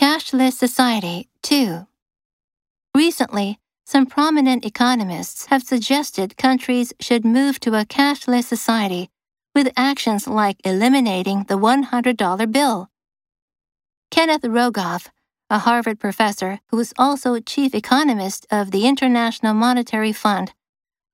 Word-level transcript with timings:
cashless 0.00 0.54
society, 0.54 1.28
two. 1.42 1.86
Recently, 2.94 3.58
some 3.84 4.06
prominent 4.06 4.64
economists 4.64 5.44
have 5.46 5.62
suggested 5.62 6.38
countries 6.38 6.94
should 7.00 7.22
move 7.22 7.60
to 7.60 7.78
a 7.78 7.84
cashless 7.84 8.44
society 8.44 9.10
with 9.54 9.70
actions 9.76 10.26
like 10.26 10.56
eliminating 10.64 11.44
the 11.48 11.58
$100 11.58 12.50
bill. 12.50 12.88
Kenneth 14.10 14.40
Rogoff, 14.40 15.08
a 15.50 15.58
Harvard 15.58 16.00
professor 16.00 16.60
who 16.70 16.78
is 16.78 16.94
also 16.96 17.38
chief 17.38 17.74
economist 17.74 18.46
of 18.50 18.70
the 18.70 18.86
International 18.86 19.52
Monetary 19.52 20.14
Fund, 20.14 20.54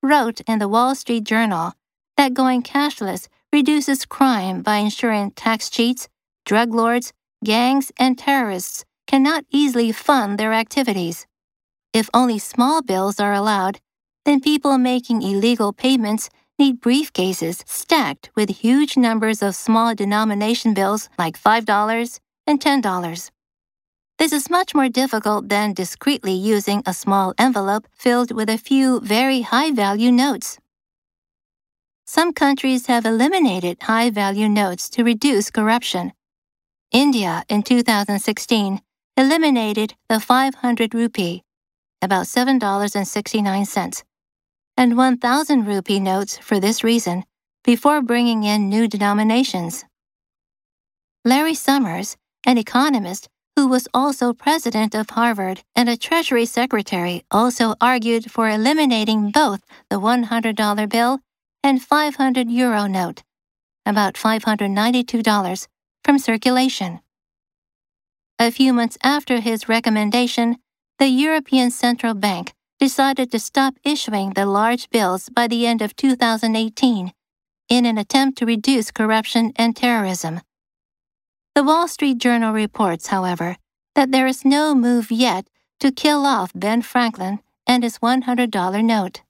wrote 0.00 0.42
in 0.42 0.60
the 0.60 0.68
Wall 0.68 0.94
Street 0.94 1.24
Journal 1.24 1.72
that 2.16 2.34
going 2.34 2.62
cashless 2.62 3.26
reduces 3.52 4.06
crime 4.06 4.62
by 4.62 4.76
ensuring 4.76 5.32
tax 5.32 5.70
cheats, 5.70 6.08
drug 6.44 6.72
lords, 6.72 7.12
gangs, 7.44 7.92
and 7.98 8.18
terrorists 8.18 8.84
cannot 9.06 9.44
easily 9.50 9.92
fund 9.92 10.38
their 10.38 10.52
activities. 10.52 11.26
If 11.92 12.10
only 12.12 12.38
small 12.38 12.82
bills 12.82 13.20
are 13.20 13.32
allowed, 13.32 13.80
then 14.24 14.40
people 14.40 14.76
making 14.78 15.22
illegal 15.22 15.72
payments 15.72 16.28
need 16.58 16.80
briefcases 16.80 17.62
stacked 17.68 18.30
with 18.34 18.48
huge 18.50 18.96
numbers 18.96 19.42
of 19.42 19.54
small 19.54 19.94
denomination 19.94 20.74
bills 20.74 21.08
like 21.18 21.38
$5 21.40 22.20
and 22.46 22.60
$10. 22.60 23.30
This 24.18 24.32
is 24.32 24.48
much 24.48 24.74
more 24.74 24.88
difficult 24.88 25.48
than 25.50 25.74
discreetly 25.74 26.32
using 26.32 26.82
a 26.86 26.94
small 26.94 27.34
envelope 27.38 27.86
filled 27.92 28.32
with 28.34 28.48
a 28.48 28.56
few 28.56 29.00
very 29.00 29.42
high 29.42 29.72
value 29.72 30.10
notes. 30.10 30.58
Some 32.06 32.32
countries 32.32 32.86
have 32.86 33.04
eliminated 33.04 33.82
high 33.82 34.10
value 34.10 34.48
notes 34.48 34.88
to 34.90 35.04
reduce 35.04 35.50
corruption. 35.50 36.12
India 36.92 37.42
in 37.48 37.62
2016 37.62 38.80
eliminated 39.16 39.94
the 40.08 40.20
500 40.20 40.94
rupee, 40.94 41.42
about 42.00 42.26
$7.69, 42.26 44.04
and 44.76 44.96
1,000 44.96 45.64
rupee 45.66 46.00
notes 46.00 46.38
for 46.38 46.60
this 46.60 46.84
reason 46.84 47.24
before 47.64 48.02
bringing 48.02 48.44
in 48.44 48.68
new 48.68 48.86
denominations. 48.86 49.84
Larry 51.24 51.54
Summers, 51.54 52.16
an 52.44 52.56
economist 52.56 53.28
who 53.56 53.66
was 53.66 53.88
also 53.92 54.32
president 54.32 54.94
of 54.94 55.10
Harvard 55.10 55.62
and 55.74 55.88
a 55.88 55.96
Treasury 55.96 56.46
Secretary, 56.46 57.24
also 57.30 57.74
argued 57.80 58.30
for 58.30 58.48
eliminating 58.48 59.30
both 59.32 59.60
the 59.90 59.98
$100 59.98 60.88
bill 60.88 61.18
and 61.64 61.82
500 61.82 62.48
euro 62.50 62.86
note, 62.86 63.24
about 63.84 64.14
$592, 64.14 65.66
from 66.06 66.18
circulation. 66.20 67.00
A 68.38 68.52
few 68.52 68.72
months 68.72 68.96
after 69.02 69.40
his 69.40 69.68
recommendation, 69.68 70.56
the 71.00 71.08
European 71.08 71.72
Central 71.72 72.14
Bank 72.14 72.54
decided 72.78 73.32
to 73.32 73.40
stop 73.40 73.74
issuing 73.82 74.30
the 74.30 74.46
large 74.46 74.88
bills 74.90 75.28
by 75.28 75.48
the 75.48 75.66
end 75.66 75.82
of 75.82 75.96
2018 75.96 77.12
in 77.68 77.84
an 77.84 77.98
attempt 77.98 78.38
to 78.38 78.46
reduce 78.46 78.92
corruption 78.92 79.52
and 79.56 79.74
terrorism. 79.74 80.42
The 81.56 81.64
Wall 81.64 81.88
Street 81.88 82.18
Journal 82.18 82.52
reports, 82.52 83.08
however, 83.08 83.56
that 83.96 84.12
there 84.12 84.28
is 84.28 84.44
no 84.44 84.76
move 84.76 85.10
yet 85.10 85.48
to 85.80 85.90
kill 85.90 86.24
off 86.24 86.52
Ben 86.54 86.82
Franklin 86.82 87.40
and 87.66 87.82
his 87.82 87.98
$100 87.98 88.84
note. 88.84 89.22